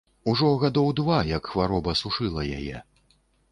[0.31, 2.85] Ужо гадоў два як хвароба сушыла яе.